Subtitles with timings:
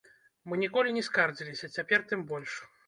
[0.51, 2.61] Мы ніколі не скардзіліся, цяпер тым больш.